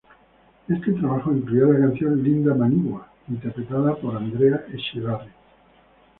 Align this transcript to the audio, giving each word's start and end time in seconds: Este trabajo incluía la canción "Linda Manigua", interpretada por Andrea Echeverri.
Este 0.67 0.93
trabajo 0.93 1.31
incluía 1.31 1.71
la 1.77 1.85
canción 1.87 2.23
"Linda 2.23 2.55
Manigua", 2.55 3.07
interpretada 3.27 3.93
por 3.97 4.17
Andrea 4.17 4.65
Echeverri. 4.73 5.29